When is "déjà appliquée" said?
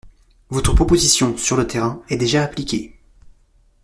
2.17-2.97